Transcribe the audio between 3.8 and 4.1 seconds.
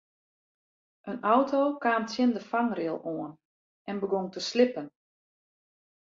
en